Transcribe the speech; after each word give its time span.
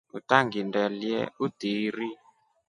Utangindelye 0.17 1.17
utiiri. 1.45 2.07